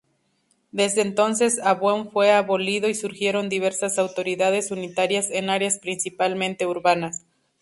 [0.71, 7.21] Desde entonces, Avon fue abolido y surgieron diversas autoridades unitarias en áreas principalmente urbanas.